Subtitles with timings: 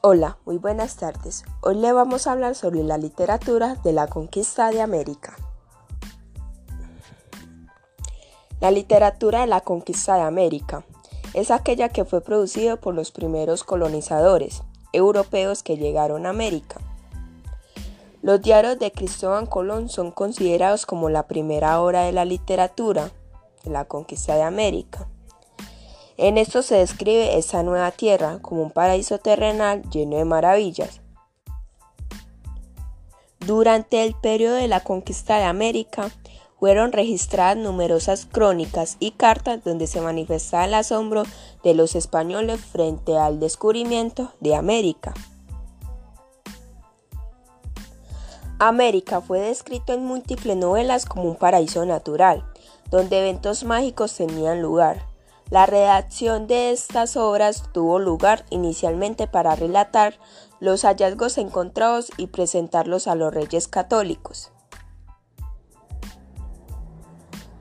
[0.00, 1.42] Hola, muy buenas tardes.
[1.60, 5.34] Hoy le vamos a hablar sobre la literatura de la conquista de América.
[8.60, 10.84] La literatura de la conquista de América
[11.34, 16.76] es aquella que fue producida por los primeros colonizadores europeos que llegaron a América.
[18.22, 23.10] Los diarios de Cristóbal Colón son considerados como la primera obra de la literatura
[23.64, 25.08] de la conquista de América.
[26.18, 31.00] En esto se describe esta nueva tierra como un paraíso terrenal lleno de maravillas.
[33.38, 36.10] Durante el periodo de la conquista de América,
[36.58, 41.22] fueron registradas numerosas crónicas y cartas donde se manifestaba el asombro
[41.62, 45.14] de los españoles frente al descubrimiento de América.
[48.58, 52.44] América fue descrito en múltiples novelas como un paraíso natural,
[52.90, 55.07] donde eventos mágicos tenían lugar.
[55.50, 60.18] La redacción de estas obras tuvo lugar inicialmente para relatar
[60.60, 64.52] los hallazgos encontrados y presentarlos a los reyes católicos.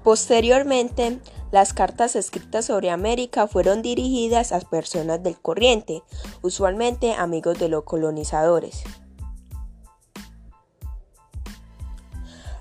[0.04, 1.20] Posteriormente,
[1.52, 6.04] las cartas escritas sobre América fueron dirigidas a personas del corriente,
[6.42, 8.84] usualmente amigos de los colonizadores.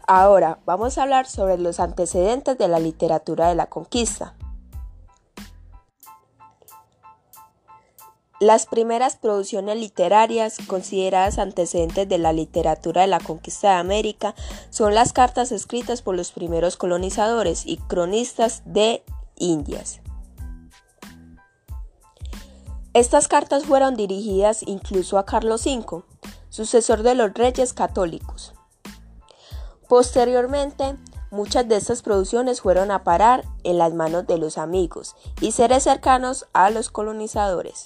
[0.06, 4.36] Ahora vamos a hablar sobre los antecedentes de la literatura de la conquista.
[8.38, 14.34] Las primeras producciones literarias consideradas antecedentes de la literatura de la conquista de América
[14.68, 19.02] son las cartas escritas por los primeros colonizadores y cronistas de
[19.36, 20.00] Indias.
[22.92, 26.02] Estas cartas fueron dirigidas incluso a Carlos V,
[26.50, 28.52] sucesor de los reyes católicos.
[29.88, 30.96] Posteriormente,
[31.30, 35.84] muchas de estas producciones fueron a parar en las manos de los amigos y seres
[35.84, 37.84] cercanos a los colonizadores.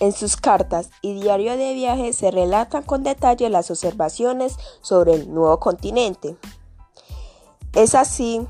[0.00, 5.34] En sus cartas y diario de viaje se relatan con detalle las observaciones sobre el
[5.34, 6.36] nuevo continente.
[7.74, 8.46] Es así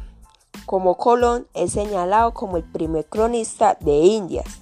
[0.66, 4.60] como Colón es señalado como el primer cronista de Indias.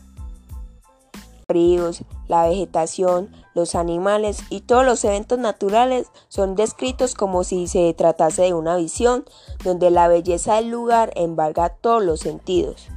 [1.48, 7.92] Ríos, la vegetación, los animales y todos los eventos naturales son descritos como si se
[7.94, 9.24] tratase de una visión
[9.64, 12.88] donde la belleza del lugar embarga todos los sentidos.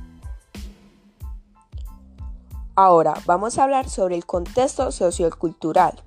[2.82, 6.02] Ahora vamos a hablar sobre el contexto sociocultural.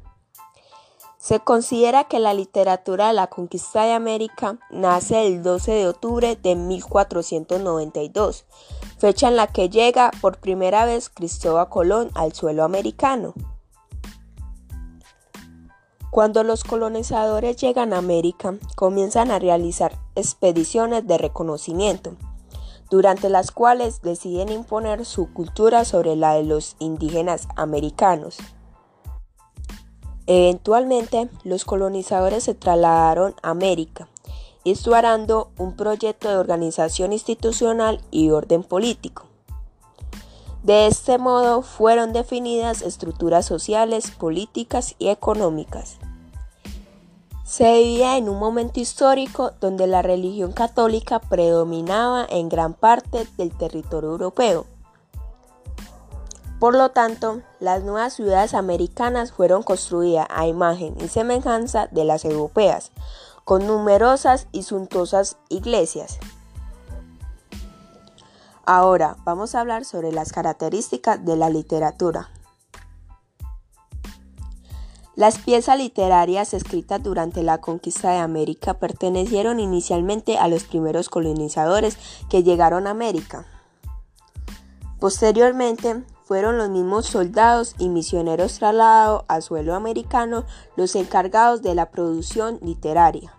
[1.18, 6.34] Se considera que la literatura de la conquista de América nace el 12 de octubre
[6.34, 8.46] de 1492,
[8.96, 13.34] fecha en la que llega por primera vez Cristóbal Colón al suelo americano.
[16.10, 22.16] Cuando los colonizadores llegan a América, comienzan a realizar expediciones de reconocimiento
[22.92, 28.36] durante las cuales deciden imponer su cultura sobre la de los indígenas americanos.
[30.26, 34.08] Eventualmente, los colonizadores se trasladaron a América,
[34.66, 39.24] estudiando un proyecto de organización institucional y orden político.
[40.62, 45.96] De este modo fueron definidas estructuras sociales, políticas y económicas.
[47.52, 53.54] Se vivía en un momento histórico donde la religión católica predominaba en gran parte del
[53.54, 54.64] territorio europeo.
[56.58, 62.24] Por lo tanto, las nuevas ciudades americanas fueron construidas a imagen y semejanza de las
[62.24, 62.90] europeas,
[63.44, 66.20] con numerosas y suntuosas iglesias.
[68.64, 72.30] Ahora vamos a hablar sobre las características de la literatura.
[75.22, 81.96] Las piezas literarias escritas durante la conquista de América pertenecieron inicialmente a los primeros colonizadores
[82.28, 83.46] que llegaron a América.
[84.98, 90.44] Posteriormente, fueron los mismos soldados y misioneros trasladados a suelo americano
[90.74, 93.32] los encargados de la producción literaria.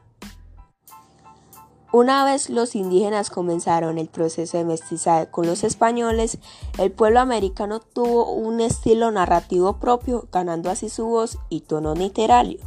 [1.95, 6.39] Una vez los indígenas comenzaron el proceso de mestizaje con los españoles,
[6.79, 12.57] el pueblo americano tuvo un estilo narrativo propio, ganando así su voz y tono literario.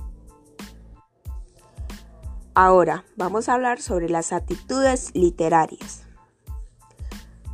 [2.54, 6.04] Ahora vamos a hablar sobre las actitudes literarias.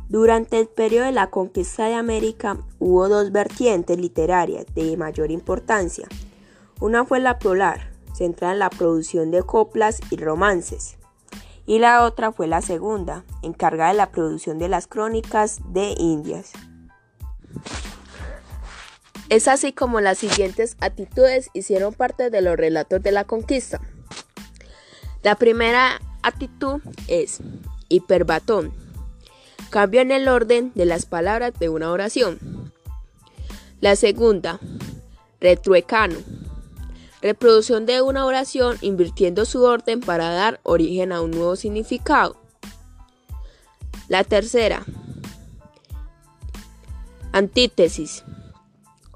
[0.09, 6.07] Durante el periodo de la conquista de América hubo dos vertientes literarias de mayor importancia.
[6.79, 10.99] Una fue la polar, centrada en la producción de coplas y romances
[11.65, 16.51] y la otra fue la segunda, encargada de la producción de las crónicas de Indias.
[19.29, 23.79] Es así como las siguientes actitudes hicieron parte de los relatos de la conquista.
[25.23, 27.39] La primera actitud es
[27.89, 28.73] hiperbatón.
[29.69, 32.71] Cambio en el orden de las palabras de una oración.
[33.79, 34.59] La segunda,
[35.39, 36.15] retruecano.
[37.23, 42.35] Reproducción de una oración invirtiendo su orden para dar origen a un nuevo significado.
[44.09, 44.83] La tercera,
[47.31, 48.25] antítesis.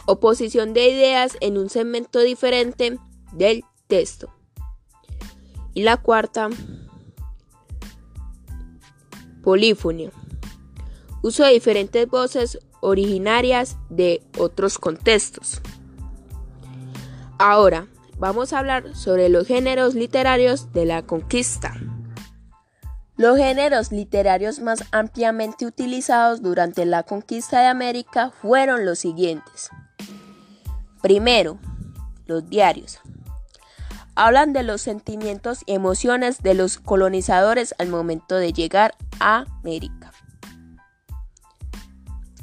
[0.06, 2.98] Oposición de ideas en un segmento diferente
[3.34, 4.34] del texto.
[5.74, 6.48] Y la cuarta,
[9.44, 10.12] polifonía.
[11.24, 15.62] Uso de diferentes voces originarias de otros contextos.
[17.38, 21.74] Ahora, vamos a hablar sobre los géneros literarios de la conquista.
[23.16, 29.70] Los géneros literarios más ampliamente utilizados durante la conquista de América fueron los siguientes.
[31.02, 31.58] Primero,
[32.28, 33.00] los diarios.
[34.14, 40.12] Hablan de los sentimientos y emociones de los colonizadores al momento de llegar a América.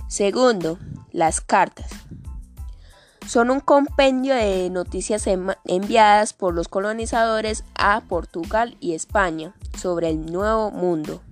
[0.09, 0.79] Segundo,
[1.12, 1.91] las cartas.
[3.26, 5.26] Son un compendio de noticias
[5.65, 11.23] enviadas por los colonizadores a Portugal y España sobre el Nuevo Mundo.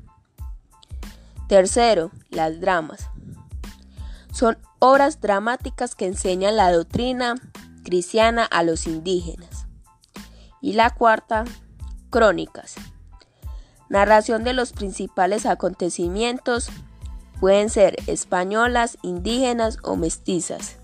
[1.49, 3.09] Tercero, las dramas.
[4.33, 7.35] Son obras dramáticas que enseñan la doctrina
[7.85, 9.67] cristiana a los indígenas.
[10.63, 11.45] Y la cuarta,
[12.09, 12.77] crónicas.
[13.91, 16.71] Narración de los principales acontecimientos
[17.39, 20.82] pueden ser españolas, indígenas o mestizas.